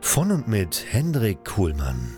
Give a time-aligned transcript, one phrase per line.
[0.00, 2.16] Von und mit Hendrik Kuhlmann.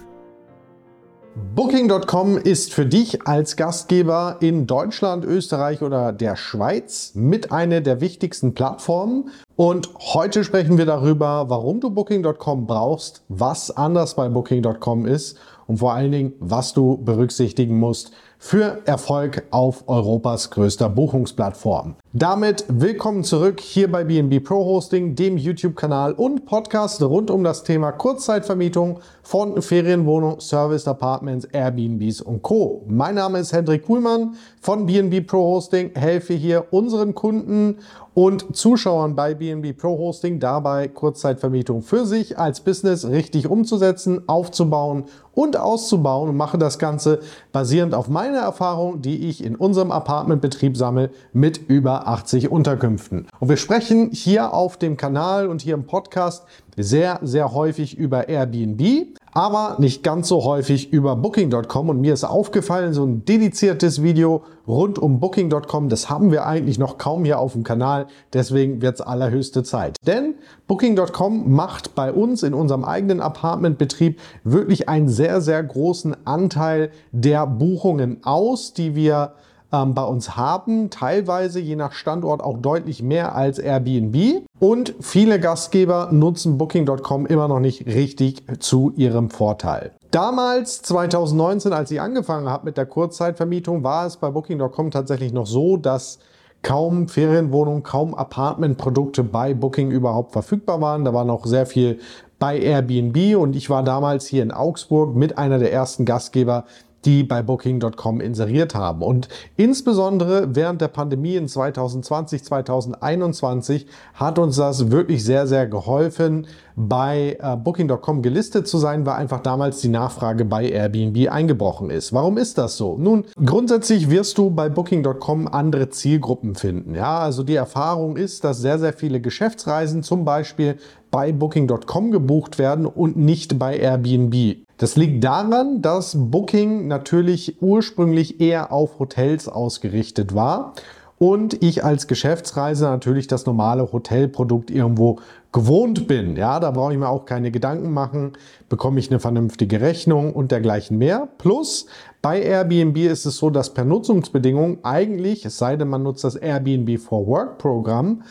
[1.54, 8.00] Booking.com ist für dich als Gastgeber in Deutschland, Österreich oder der Schweiz mit einer der
[8.00, 9.30] wichtigsten Plattformen.
[9.60, 15.76] Und heute sprechen wir darüber, warum du Booking.com brauchst, was anders bei Booking.com ist und
[15.76, 18.10] vor allen Dingen, was du berücksichtigen musst
[18.42, 21.96] für Erfolg auf Europas größter Buchungsplattform.
[22.14, 27.62] Damit willkommen zurück hier bei BNB Pro Hosting, dem YouTube-Kanal und Podcast rund um das
[27.62, 32.82] Thema Kurzzeitvermietung von Ferienwohnungen, Service Apartments, Airbnbs und Co.
[32.88, 37.76] Mein Name ist Hendrik Kuhlmann von BNB Pro Hosting, helfe hier unseren Kunden
[38.14, 45.04] und Zuschauern bei BNB Pro Hosting dabei Kurzzeitvermietung für sich als Business richtig umzusetzen, aufzubauen
[45.32, 47.20] und auszubauen und mache das Ganze
[47.52, 53.26] basierend auf meiner Erfahrung, die ich in unserem Apartmentbetrieb sammle mit über 80 Unterkünften.
[53.38, 56.44] Und wir sprechen hier auf dem Kanal und hier im Podcast
[56.76, 61.88] sehr, sehr häufig über Airbnb, aber nicht ganz so häufig über Booking.com.
[61.88, 66.78] Und mir ist aufgefallen, so ein dediziertes Video rund um Booking.com, das haben wir eigentlich
[66.78, 68.06] noch kaum hier auf dem Kanal.
[68.32, 69.96] Deswegen wird es allerhöchste Zeit.
[70.06, 70.34] Denn
[70.66, 77.46] Booking.com macht bei uns in unserem eigenen Apartmentbetrieb wirklich einen sehr, sehr großen Anteil der
[77.46, 79.34] Buchungen aus, die wir
[79.72, 84.42] ähm, bei uns haben, teilweise je nach Standort auch deutlich mehr als Airbnb.
[84.58, 89.92] Und viele Gastgeber nutzen Booking.com immer noch nicht richtig zu ihrem Vorteil.
[90.10, 95.46] Damals, 2019, als ich angefangen habe mit der Kurzzeitvermietung, war es bei Booking.com tatsächlich noch
[95.46, 96.18] so, dass
[96.62, 101.04] kaum Ferienwohnungen, kaum Apartmentprodukte bei Booking überhaupt verfügbar waren.
[101.04, 102.00] Da war noch sehr viel
[102.38, 106.64] bei Airbnb und ich war damals hier in Augsburg mit einer der ersten Gastgeber,
[107.04, 109.02] die bei Booking.com inseriert haben.
[109.02, 116.46] Und insbesondere während der Pandemie in 2020, 2021 hat uns das wirklich sehr, sehr geholfen,
[116.88, 122.12] bei äh, Booking.com gelistet zu sein, weil einfach damals die Nachfrage bei Airbnb eingebrochen ist.
[122.12, 122.96] Warum ist das so?
[122.98, 126.94] Nun, grundsätzlich wirst du bei Booking.com andere Zielgruppen finden.
[126.94, 130.76] Ja, also die Erfahrung ist, dass sehr, sehr viele Geschäftsreisen zum Beispiel
[131.10, 134.58] bei Booking.com gebucht werden und nicht bei Airbnb.
[134.78, 140.74] Das liegt daran, dass Booking natürlich ursprünglich eher auf Hotels ausgerichtet war
[141.20, 145.18] und ich als Geschäftsreise natürlich das normale Hotelprodukt irgendwo
[145.52, 146.36] gewohnt bin.
[146.36, 148.32] Ja, da brauche ich mir auch keine Gedanken machen,
[148.68, 151.28] bekomme ich eine vernünftige Rechnung und dergleichen mehr.
[151.38, 151.86] Plus
[152.22, 156.36] bei Airbnb ist es so, dass per Nutzungsbedingung eigentlich, es sei denn man nutzt das
[156.36, 158.22] Airbnb for Work Programm,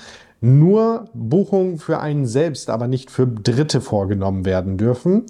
[0.42, 5.26] nur Buchungen für einen selbst, aber nicht für Dritte vorgenommen werden dürfen.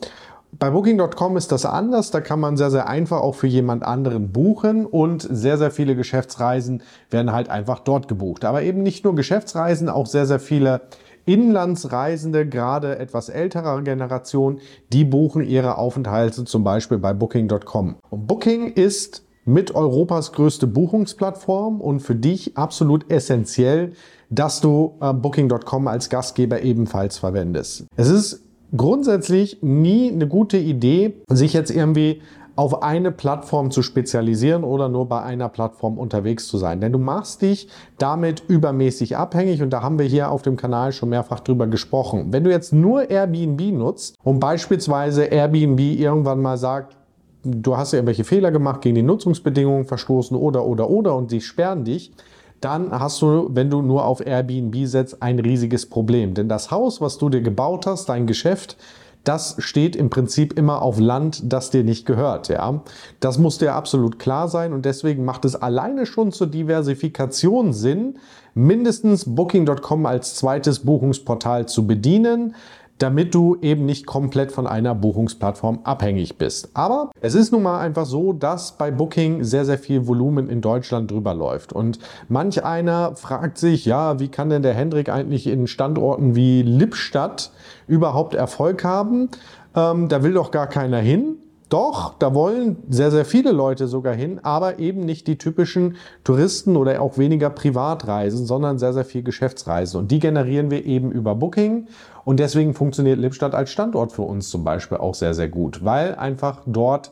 [0.51, 2.09] Bei Booking.com ist das anders.
[2.09, 5.95] Da kann man sehr, sehr einfach auch für jemand anderen buchen und sehr, sehr viele
[5.95, 8.45] Geschäftsreisen werden halt einfach dort gebucht.
[8.45, 10.81] Aber eben nicht nur Geschäftsreisen, auch sehr, sehr viele
[11.29, 14.59] Inlandsreisende, gerade etwas älterer Generation,
[14.91, 17.97] die buchen ihre Aufenthalte zum Beispiel bei Booking.com.
[18.09, 23.93] Und Booking ist mit Europas größte Buchungsplattform und für dich absolut essentiell,
[24.31, 27.85] dass du äh, Booking.com als Gastgeber ebenfalls verwendest.
[27.95, 28.41] Es ist
[28.75, 32.21] grundsätzlich nie eine gute Idee, sich jetzt irgendwie
[32.59, 36.81] auf eine Plattform zu spezialisieren oder nur bei einer Plattform unterwegs zu sein.
[36.81, 40.91] Denn du machst dich damit übermäßig abhängig und da haben wir hier auf dem Kanal
[40.91, 42.33] schon mehrfach drüber gesprochen.
[42.33, 46.97] Wenn du jetzt nur Airbnb nutzt und beispielsweise Airbnb irgendwann mal sagt,
[47.45, 51.85] du hast irgendwelche Fehler gemacht, gegen die Nutzungsbedingungen verstoßen oder oder oder und sie sperren
[51.85, 52.11] dich,
[52.59, 56.33] dann hast du, wenn du nur auf Airbnb setzt, ein riesiges Problem.
[56.33, 58.75] Denn das Haus, was du dir gebaut hast, dein Geschäft,
[59.23, 62.47] das steht im Prinzip immer auf Land, das dir nicht gehört.
[62.47, 62.81] Ja?
[63.19, 68.17] Das muss dir absolut klar sein und deswegen macht es alleine schon zur Diversifikation Sinn,
[68.53, 72.55] mindestens Booking.com als zweites Buchungsportal zu bedienen.
[72.99, 76.69] Damit du eben nicht komplett von einer Buchungsplattform abhängig bist.
[76.75, 80.61] Aber es ist nun mal einfach so, dass bei Booking sehr, sehr viel Volumen in
[80.61, 81.73] Deutschland drüber läuft.
[81.73, 86.61] Und manch einer fragt sich, ja, wie kann denn der Hendrik eigentlich in Standorten wie
[86.61, 87.51] Lippstadt
[87.87, 89.29] überhaupt Erfolg haben?
[89.75, 91.38] Ähm, da will doch gar keiner hin.
[91.69, 96.75] Doch, da wollen sehr, sehr viele Leute sogar hin, aber eben nicht die typischen Touristen
[96.75, 99.99] oder auch weniger Privatreisen, sondern sehr, sehr viel Geschäftsreisen.
[99.99, 101.87] Und die generieren wir eben über Booking.
[102.25, 106.15] Und deswegen funktioniert Lippstadt als Standort für uns zum Beispiel auch sehr, sehr gut, weil
[106.15, 107.11] einfach dort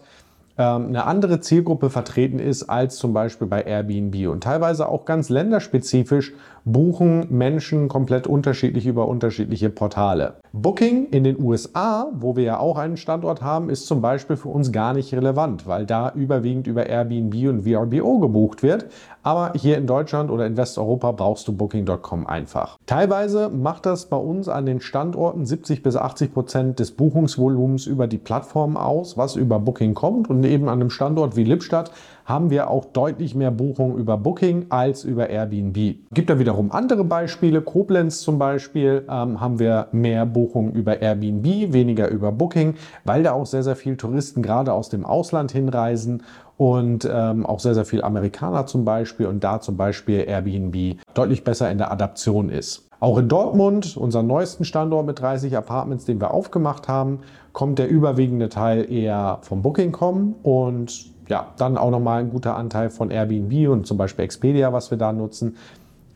[0.57, 5.29] ähm, eine andere Zielgruppe vertreten ist als zum Beispiel bei Airbnb und teilweise auch ganz
[5.29, 6.33] länderspezifisch
[6.71, 10.35] buchen Menschen komplett unterschiedlich über unterschiedliche Portale.
[10.51, 14.49] Booking in den USA, wo wir ja auch einen Standort haben, ist zum Beispiel für
[14.49, 18.87] uns gar nicht relevant, weil da überwiegend über Airbnb und VRBO gebucht wird.
[19.23, 22.77] Aber hier in Deutschland oder in Westeuropa brauchst du Booking.com einfach.
[22.85, 28.07] Teilweise macht das bei uns an den Standorten 70 bis 80 Prozent des Buchungsvolumens über
[28.07, 30.29] die Plattform aus, was über Booking kommt.
[30.29, 31.91] Und eben an einem Standort wie Lippstadt
[32.27, 35.95] haben wir auch deutlich mehr Buchungen über Booking als über Airbnb.
[36.11, 37.61] Gibt da wiederum andere Beispiele.
[37.61, 42.75] Koblenz zum Beispiel ähm, haben wir mehr Buchungen über Airbnb, weniger über Booking,
[43.05, 46.23] weil da auch sehr, sehr viele Touristen gerade aus dem Ausland hinreisen
[46.57, 51.45] und ähm, auch sehr, sehr viel Amerikaner zum Beispiel und da zum Beispiel Airbnb deutlich
[51.45, 52.89] besser in der Adaption ist.
[52.99, 57.19] Auch in Dortmund, unser neuesten Standort mit 30 Apartments, den wir aufgemacht haben,
[57.53, 62.89] kommt der überwiegende Teil eher vom Booking.com und ja, dann auch nochmal ein guter Anteil
[62.89, 65.55] von Airbnb und zum Beispiel Expedia, was wir da nutzen.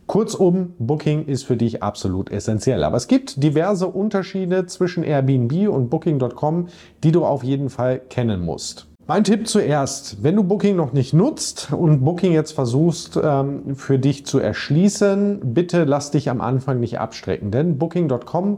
[0.08, 2.84] Kurzum, Booking ist für dich absolut essentiell.
[2.84, 6.68] Aber es gibt diverse Unterschiede zwischen Airbnb und Booking.com,
[7.04, 8.88] die du auf jeden Fall kennen musst.
[9.08, 14.00] Mein Tipp zuerst, wenn du Booking noch nicht nutzt und Booking jetzt versuchst ähm, für
[14.00, 18.58] dich zu erschließen, bitte lass dich am Anfang nicht abstrecken, denn Booking.com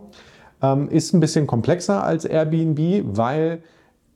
[0.61, 3.63] ähm, ist ein bisschen komplexer als Airbnb, weil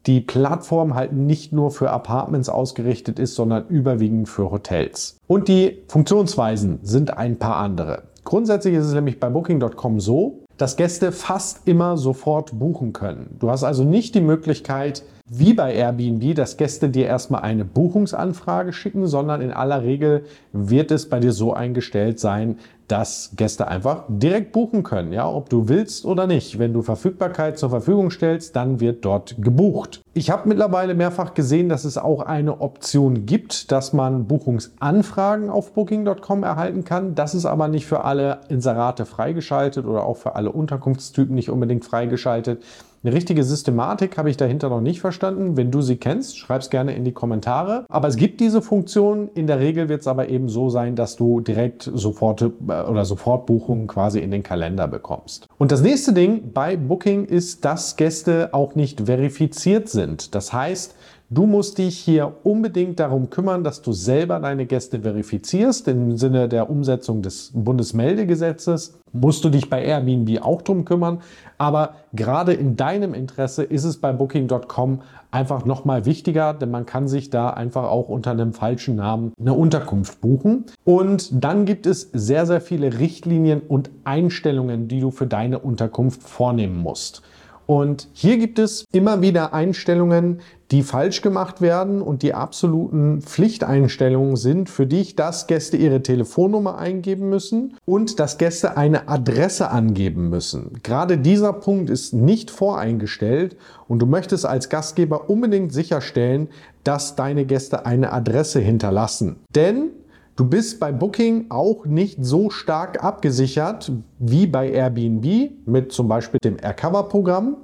[0.07, 5.17] die Plattform halt nicht nur für Apartments ausgerichtet ist, sondern überwiegend für Hotels.
[5.27, 8.03] Und die Funktionsweisen sind ein paar andere.
[8.23, 13.37] Grundsätzlich ist es nämlich bei Booking.com so, dass Gäste fast immer sofort buchen können.
[13.39, 18.73] Du hast also nicht die Möglichkeit, wie bei Airbnb, dass Gäste dir erstmal eine Buchungsanfrage
[18.73, 20.23] schicken, sondern in aller Regel
[20.53, 25.49] wird es bei dir so eingestellt sein, dass Gäste einfach direkt buchen können, ja, ob
[25.49, 26.57] du willst oder nicht.
[26.57, 30.01] Wenn du Verfügbarkeit zur Verfügung stellst, dann wird dort gebucht.
[30.13, 35.73] Ich habe mittlerweile mehrfach gesehen, dass es auch eine Option gibt, dass man Buchungsanfragen auf
[35.73, 37.13] booking.com erhalten kann.
[37.13, 41.85] Das ist aber nicht für alle Inserate freigeschaltet oder auch für alle Unterkunftstypen nicht unbedingt
[41.85, 42.63] freigeschaltet.
[43.03, 45.55] Eine richtige Systematik habe ich dahinter noch nicht verstanden.
[45.55, 47.85] Wenn du sie kennst, schreib es gerne in die Kommentare.
[47.89, 49.29] Aber es gibt diese Funktion.
[49.35, 53.05] In der Regel wird es aber eben so sein, dass du direkt sofort äh, oder
[53.05, 55.45] Sofortbuchungen quasi in den Kalender bekommst.
[55.57, 60.33] Und das nächste Ding bei Booking ist, dass Gäste auch nicht verifiziert sind.
[60.33, 60.95] Das heißt,
[61.29, 65.89] Du musst dich hier unbedingt darum kümmern, dass du selber deine Gäste verifizierst.
[65.89, 71.19] Im Sinne der Umsetzung des Bundesmeldegesetzes musst du dich bei Airbnb auch drum kümmern.
[71.57, 77.09] Aber gerade in deinem Interesse ist es bei Booking.com einfach nochmal wichtiger, denn man kann
[77.09, 80.63] sich da einfach auch unter einem falschen Namen eine Unterkunft buchen.
[80.85, 86.23] Und dann gibt es sehr, sehr viele Richtlinien und Einstellungen, die du für deine Unterkunft
[86.23, 87.21] vornehmen musst.
[87.67, 90.39] Und hier gibt es immer wieder Einstellungen,
[90.71, 96.77] die falsch gemacht werden und die absoluten Pflichteinstellungen sind für dich, dass Gäste ihre Telefonnummer
[96.77, 100.79] eingeben müssen und dass Gäste eine Adresse angeben müssen.
[100.83, 106.49] Gerade dieser Punkt ist nicht voreingestellt und du möchtest als Gastgeber unbedingt sicherstellen,
[106.83, 109.37] dass deine Gäste eine Adresse hinterlassen.
[109.55, 109.91] Denn
[110.37, 116.39] Du bist bei Booking auch nicht so stark abgesichert wie bei Airbnb mit zum Beispiel
[116.43, 117.57] dem Aircover-Programm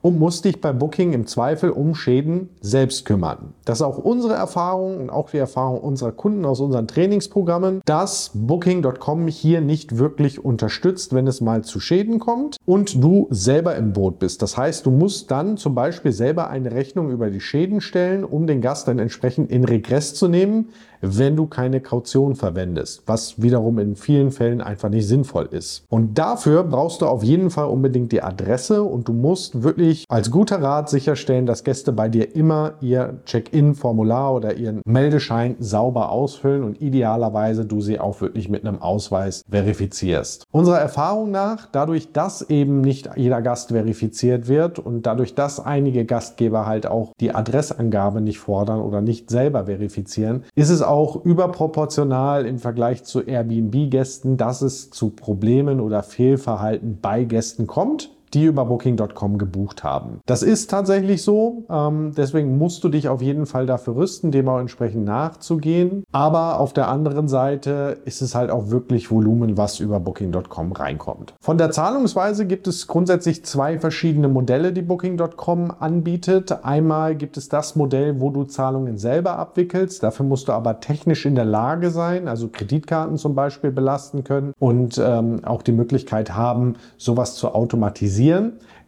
[0.00, 3.54] und musst dich bei Booking im Zweifel um Schäden selbst kümmern.
[3.64, 8.30] Das ist auch unsere Erfahrung und auch die Erfahrung unserer Kunden aus unseren Trainingsprogrammen, dass
[8.34, 13.94] Booking.com hier nicht wirklich unterstützt, wenn es mal zu Schäden kommt und du selber im
[13.94, 14.42] Boot bist.
[14.42, 18.46] Das heißt, du musst dann zum Beispiel selber eine Rechnung über die Schäden stellen, um
[18.46, 20.68] den Gast dann entsprechend in Regress zu nehmen,
[21.04, 25.84] wenn du keine Kaution verwendest, was wiederum in vielen Fällen einfach nicht sinnvoll ist.
[25.88, 30.30] Und dafür brauchst du auf jeden Fall unbedingt die Adresse und du musst wirklich als
[30.30, 36.62] guter Rat sicherstellen, dass Gäste bei dir immer ihr Check-in-Formular oder ihren Meldeschein sauber ausfüllen
[36.62, 40.44] und idealerweise du sie auch wirklich mit einem Ausweis verifizierst.
[40.50, 46.04] Unserer Erfahrung nach, dadurch, dass eben nicht jeder Gast verifiziert wird und dadurch, dass einige
[46.04, 51.24] Gastgeber halt auch die Adressangabe nicht fordern oder nicht selber verifizieren, ist es auch auch
[51.24, 58.44] überproportional im Vergleich zu Airbnb-Gästen, dass es zu Problemen oder Fehlverhalten bei Gästen kommt, die
[58.44, 60.20] über Booking.com gebucht haben.
[60.26, 61.64] Das ist tatsächlich so.
[61.70, 66.04] Ähm, deswegen musst du dich auf jeden Fall dafür rüsten, dem auch entsprechend nachzugehen.
[66.12, 71.34] Aber auf der anderen Seite ist es halt auch wirklich Volumen, was über Booking.com reinkommt.
[71.40, 76.64] Von der Zahlungsweise gibt es grundsätzlich zwei verschiedene Modelle, die Booking.com anbietet.
[76.64, 80.02] Einmal gibt es das Modell, wo du Zahlungen selber abwickelst.
[80.02, 84.52] Dafür musst du aber technisch in der Lage sein, also Kreditkarten zum Beispiel belasten können
[84.58, 88.23] und ähm, auch die Möglichkeit haben, sowas zu automatisieren.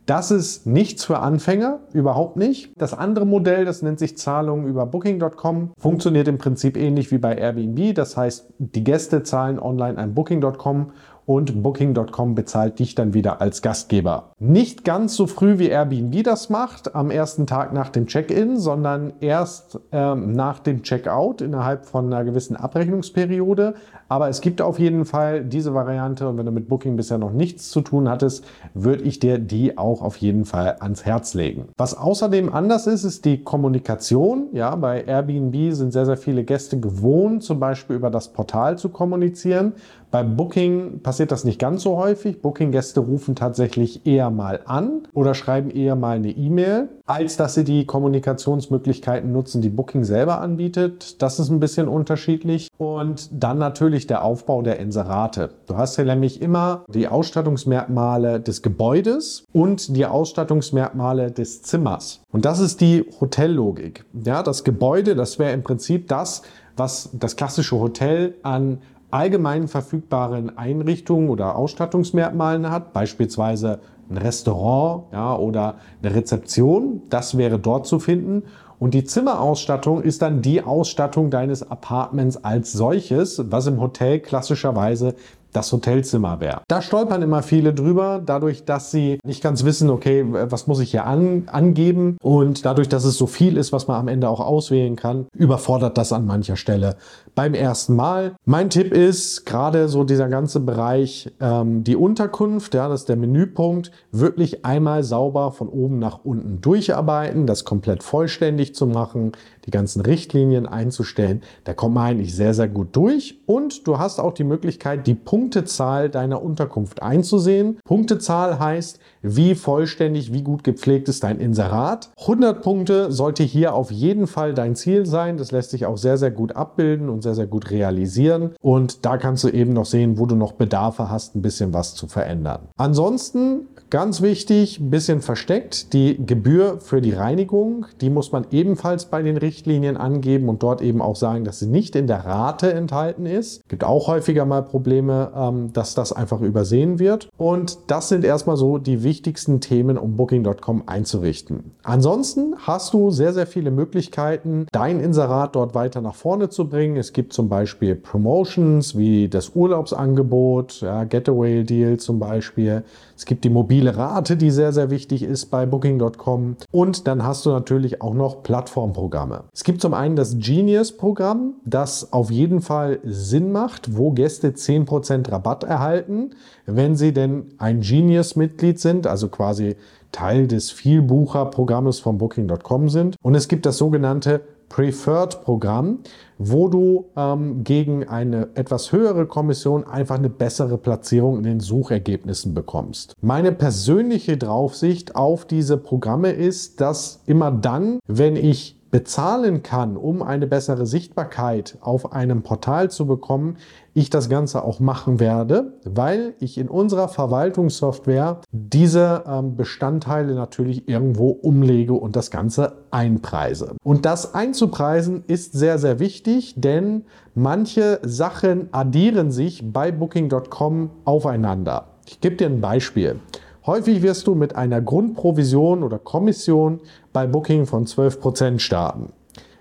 [0.06, 2.70] Das ist nichts für Anfänger, überhaupt nicht.
[2.80, 7.34] Das andere Modell, das nennt sich Zahlungen über Booking.com, funktioniert im Prinzip ähnlich wie bei
[7.34, 7.92] Airbnb.
[7.92, 10.92] Das heißt, die Gäste zahlen online an Booking.com
[11.26, 14.30] und Booking.com bezahlt dich dann wieder als Gastgeber.
[14.38, 19.12] Nicht ganz so früh wie Airbnb das macht, am ersten Tag nach dem Check-in, sondern
[19.20, 23.74] erst ähm, nach dem Check-out innerhalb von einer gewissen Abrechnungsperiode.
[24.08, 27.32] Aber es gibt auf jeden Fall diese Variante und wenn du mit Booking bisher noch
[27.32, 31.68] nichts zu tun hattest, würde ich dir die auch auf jeden Fall ans Herz legen.
[31.76, 34.48] Was außerdem anders ist, ist die Kommunikation.
[34.52, 38.90] Ja, bei Airbnb sind sehr, sehr viele Gäste gewohnt, zum Beispiel über das Portal zu
[38.90, 39.72] kommunizieren.
[40.10, 42.40] Bei Booking passiert das nicht ganz so häufig.
[42.40, 47.64] Booking-Gäste rufen tatsächlich eher mal an oder schreiben eher mal eine E-Mail, als dass sie
[47.64, 51.20] die Kommunikationsmöglichkeiten nutzen, die Booking selber anbietet.
[51.22, 52.68] Das ist ein bisschen unterschiedlich.
[52.78, 55.50] Und dann natürlich der Aufbau der Inserate.
[55.66, 62.22] Du hast ja nämlich immer die Ausstattungsmerkmale des Gebäudes und die Ausstattungsmerkmale des Zimmers.
[62.30, 64.04] Und das ist die Hotellogik.
[64.24, 66.42] Ja, das Gebäude, das wäre im Prinzip das,
[66.76, 68.78] was das klassische Hotel an
[69.16, 73.80] allgemein verfügbaren Einrichtungen oder Ausstattungsmerkmalen hat, beispielsweise
[74.10, 78.42] ein Restaurant ja, oder eine Rezeption, das wäre dort zu finden.
[78.78, 85.14] Und die Zimmerausstattung ist dann die Ausstattung deines Apartments als solches, was im Hotel klassischerweise
[85.52, 86.62] das Hotelzimmer wäre.
[86.68, 90.90] Da stolpern immer viele drüber, dadurch, dass sie nicht ganz wissen, okay, was muss ich
[90.90, 94.40] hier an, angeben und dadurch, dass es so viel ist, was man am Ende auch
[94.40, 96.96] auswählen kann, überfordert das an mancher Stelle
[97.34, 98.36] beim ersten Mal.
[98.44, 103.16] Mein Tipp ist, gerade so dieser ganze Bereich, ähm, die Unterkunft, ja, das ist der
[103.16, 109.32] Menüpunkt, wirklich einmal sauber von oben nach unten durcharbeiten, das komplett vollständig zu machen,
[109.66, 111.42] die ganzen Richtlinien einzustellen.
[111.64, 115.14] Da kommt man eigentlich sehr, sehr gut durch und du hast auch die Möglichkeit, die
[115.14, 117.78] Punktezahl deiner Unterkunft einzusehen.
[117.84, 122.10] Punktezahl heißt, wie vollständig, wie gut gepflegt ist dein Inserat.
[122.20, 125.36] 100 Punkte sollte hier auf jeden Fall dein Ziel sein.
[125.36, 128.52] Das lässt sich auch sehr, sehr gut abbilden und sehr, sehr gut realisieren.
[128.60, 131.94] Und da kannst du eben noch sehen, wo du noch Bedarfe hast, ein bisschen was
[131.94, 132.68] zu verändern.
[132.76, 139.04] Ansonsten Ganz wichtig, ein bisschen versteckt, die Gebühr für die Reinigung, die muss man ebenfalls
[139.04, 142.72] bei den Richtlinien angeben und dort eben auch sagen, dass sie nicht in der Rate
[142.72, 143.68] enthalten ist.
[143.68, 147.28] Gibt auch häufiger mal Probleme, ähm, dass das einfach übersehen wird.
[147.36, 151.70] Und das sind erstmal so die wichtigsten Themen, um Booking.com einzurichten.
[151.84, 156.96] Ansonsten hast du sehr, sehr viele Möglichkeiten, dein Inserat dort weiter nach vorne zu bringen.
[156.96, 162.82] Es gibt zum Beispiel Promotions wie das Urlaubsangebot, ja, Getaway Deal zum Beispiel.
[163.16, 166.56] Es gibt die mobile Rate, die sehr, sehr wichtig ist bei Booking.com.
[166.72, 169.44] Und dann hast du natürlich auch noch Plattformprogramme.
[169.52, 175.30] Es gibt zum einen das Genius-Programm, das auf jeden Fall Sinn macht, wo Gäste 10%
[175.30, 176.30] Rabatt erhalten,
[176.64, 179.76] wenn sie denn ein Genius-Mitglied sind, also quasi
[180.10, 183.16] Teil des Vielbucher-Programmes von Booking.com sind.
[183.22, 186.00] Und es gibt das sogenannte Preferred-Programm,
[186.38, 192.54] wo du ähm, gegen eine etwas höhere Kommission einfach eine bessere Platzierung in den Suchergebnissen
[192.54, 193.14] bekommst.
[193.20, 200.22] Meine persönliche Draufsicht auf diese Programme ist, dass immer dann, wenn ich bezahlen kann, um
[200.22, 203.58] eine bessere Sichtbarkeit auf einem Portal zu bekommen,
[203.92, 210.88] ich das Ganze auch machen werde, weil ich in unserer Verwaltungssoftware diese ähm, Bestandteile natürlich
[210.88, 213.76] irgendwo umlege und das Ganze einpreise.
[213.84, 221.88] Und das einzupreisen ist sehr, sehr wichtig, denn manche Sachen addieren sich bei Booking.com aufeinander.
[222.06, 223.20] Ich gebe dir ein Beispiel.
[223.66, 226.78] Häufig wirst du mit einer Grundprovision oder Kommission
[227.12, 229.12] bei Booking von 12% starten.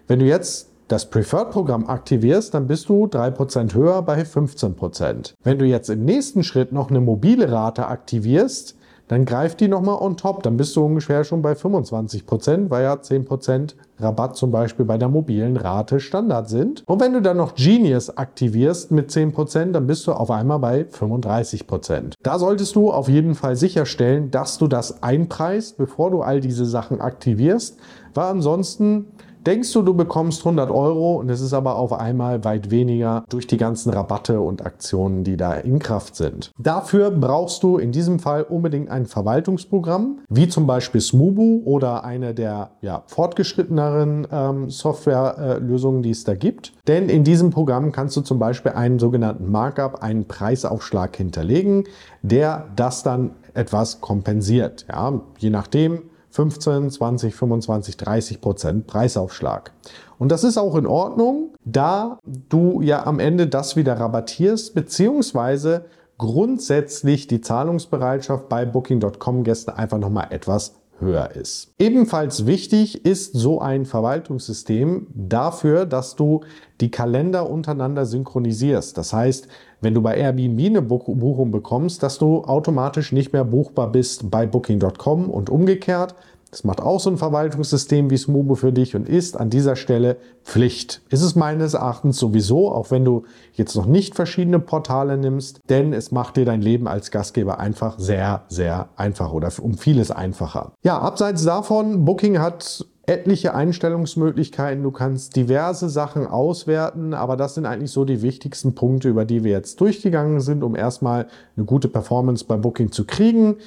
[0.08, 5.34] Wenn du jetzt das Preferred-Programm aktivierst, dann bist du 3% höher bei 15%.
[5.44, 9.98] Wenn du jetzt im nächsten Schritt noch eine mobile Rate aktivierst, dann greift die nochmal
[10.02, 10.44] on top.
[10.44, 14.86] Dann bist du ungefähr schon bei 25 Prozent, weil ja 10 Prozent Rabatt zum Beispiel
[14.86, 16.84] bei der mobilen Rate Standard sind.
[16.86, 20.60] Und wenn du dann noch Genius aktivierst mit 10 Prozent, dann bist du auf einmal
[20.60, 22.16] bei 35 Prozent.
[22.22, 26.66] Da solltest du auf jeden Fall sicherstellen, dass du das einpreist, bevor du all diese
[26.66, 27.78] Sachen aktivierst,
[28.14, 29.08] weil ansonsten
[29.46, 33.48] denkst du, du bekommst 100 Euro und es ist aber auf einmal weit weniger durch
[33.48, 36.52] die ganzen Rabatte und Aktionen, die da in Kraft sind.
[36.58, 42.34] Dafür brauchst du in diesem Fall unbedingt ein Verwaltungsprogramm, wie zum Beispiel Smubu oder eine
[42.34, 46.74] der ja, fortgeschritteneren ähm, Softwarelösungen, die es da gibt.
[46.88, 51.86] Denn in diesem Programm kannst du zum Beispiel einen sogenannten Markup, einen Preisaufschlag hinterlegen,
[52.22, 54.86] der das dann etwas kompensiert.
[54.90, 56.02] Ja, je nachdem,
[56.36, 59.72] 15, 20, 25, 30 Prozent Preisaufschlag.
[60.20, 65.86] Und das ist auch in Ordnung, da du ja am Ende das wieder rabattierst, beziehungsweise
[66.18, 71.74] grundsätzlich die Zahlungsbereitschaft bei Booking.com-Gästen einfach nochmal etwas höher ist.
[71.80, 76.42] Ebenfalls wichtig ist so ein Verwaltungssystem dafür, dass du
[76.82, 78.98] die Kalender untereinander synchronisierst.
[78.98, 79.48] Das heißt,
[79.86, 84.48] wenn du bei Airbnb eine Buchung bekommst, dass du automatisch nicht mehr buchbar bist bei
[84.48, 86.16] Booking.com und umgekehrt.
[86.50, 90.18] Das macht auch so ein Verwaltungssystem wie Smubo für dich und ist an dieser Stelle
[90.44, 91.02] Pflicht.
[91.10, 95.94] Ist es meines Erachtens sowieso, auch wenn du jetzt noch nicht verschiedene Portale nimmst, denn
[95.94, 100.72] es macht dir dein Leben als Gastgeber einfach sehr, sehr einfach oder um vieles einfacher.
[100.84, 104.84] Ja, abseits davon, Booking hat etliche Einstellungsmöglichkeiten.
[104.84, 109.44] Du kannst diverse Sachen auswerten, aber das sind eigentlich so die wichtigsten Punkte, über die
[109.44, 113.58] wir jetzt durchgegangen sind, um erstmal eine gute Performance bei Booking zu kriegen.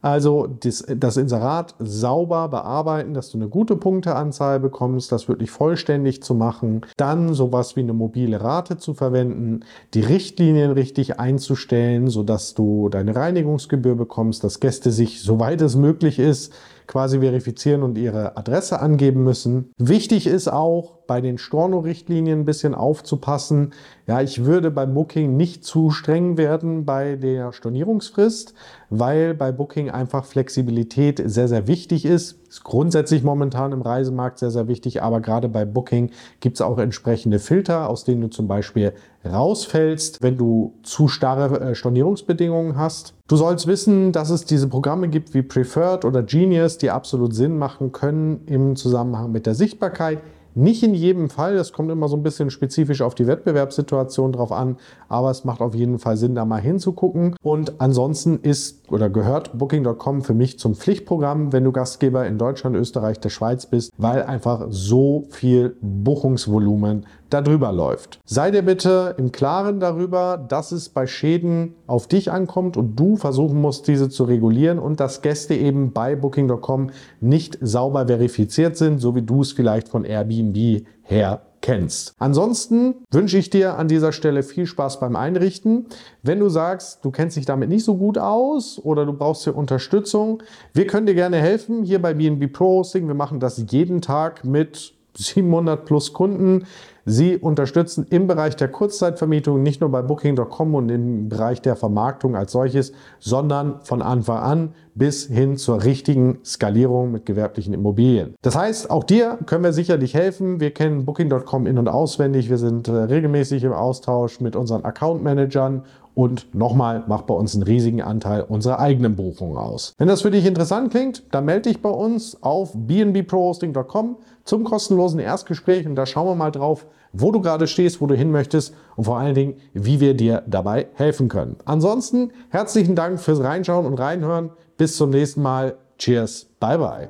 [0.00, 6.22] Also das, das, Inserat sauber bearbeiten, dass du eine gute Punkteanzahl bekommst, das wirklich vollständig
[6.22, 6.82] zu machen.
[6.96, 9.64] Dann sowas wie eine mobile Rate zu verwenden,
[9.94, 16.20] die Richtlinien richtig einzustellen, sodass du deine Reinigungsgebühr bekommst, dass Gäste sich, soweit es möglich
[16.20, 16.54] ist,
[16.88, 19.72] quasi verifizieren und ihre Adresse angeben müssen.
[19.78, 23.72] Wichtig ist auch, bei den Storno-Richtlinien ein bisschen aufzupassen.
[24.06, 28.54] Ja, ich würde bei Booking nicht zu streng werden bei der Stornierungsfrist,
[28.90, 32.38] weil bei Booking einfach Flexibilität sehr, sehr wichtig ist.
[32.48, 36.10] Ist grundsätzlich momentan im Reisemarkt sehr, sehr wichtig, aber gerade bei Booking
[36.40, 38.92] gibt es auch entsprechende Filter, aus denen du zum Beispiel
[39.24, 43.14] rausfällst, wenn du zu starre äh, Stornierungsbedingungen hast.
[43.28, 47.58] Du sollst wissen, dass es diese Programme gibt wie Preferred oder Genius, die absolut Sinn
[47.58, 50.20] machen können im Zusammenhang mit der Sichtbarkeit.
[50.54, 54.50] Nicht in jedem Fall, das kommt immer so ein bisschen spezifisch auf die Wettbewerbssituation drauf
[54.52, 54.76] an,
[55.08, 57.36] aber es macht auf jeden Fall Sinn, da mal hinzugucken.
[57.42, 62.76] Und ansonsten ist oder gehört Booking.com für mich zum Pflichtprogramm, wenn du Gastgeber in Deutschland,
[62.76, 68.20] Österreich, der Schweiz bist, weil einfach so viel Buchungsvolumen darüber läuft.
[68.24, 73.16] Sei dir bitte im Klaren darüber, dass es bei Schäden auf dich ankommt und du
[73.16, 78.98] versuchen musst, diese zu regulieren und dass Gäste eben bei Booking.com nicht sauber verifiziert sind,
[78.98, 82.14] so wie du es vielleicht von Airbnb her kennst.
[82.18, 85.86] Ansonsten wünsche ich dir an dieser Stelle viel Spaß beim Einrichten.
[86.22, 89.56] Wenn du sagst, du kennst dich damit nicht so gut aus oder du brauchst hier
[89.56, 93.06] Unterstützung, wir können dir gerne helfen hier bei BNB Pro Hosting.
[93.06, 96.64] Wir machen das jeden Tag mit 700 plus Kunden.
[97.04, 102.36] Sie unterstützen im Bereich der Kurzzeitvermietung nicht nur bei Booking.com und im Bereich der Vermarktung
[102.36, 108.34] als solches, sondern von Anfang an bis hin zur richtigen Skalierung mit gewerblichen Immobilien.
[108.42, 110.60] Das heißt, auch dir können wir sicherlich helfen.
[110.60, 112.50] Wir kennen Booking.com in- und auswendig.
[112.50, 115.84] Wir sind äh, regelmäßig im Austausch mit unseren Account Managern
[116.18, 119.92] und nochmal macht bei uns einen riesigen Anteil unserer eigenen Buchungen aus.
[119.98, 125.20] Wenn das für dich interessant klingt, dann melde dich bei uns auf bnbprohosting.com zum kostenlosen
[125.20, 128.74] Erstgespräch und da schauen wir mal drauf, wo du gerade stehst, wo du hin möchtest
[128.96, 131.54] und vor allen Dingen, wie wir dir dabei helfen können.
[131.64, 134.50] Ansonsten herzlichen Dank fürs Reinschauen und Reinhören.
[134.76, 135.76] Bis zum nächsten Mal.
[135.98, 136.48] Cheers.
[136.58, 137.08] Bye bye.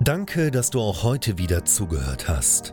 [0.00, 2.72] Danke, dass du auch heute wieder zugehört hast.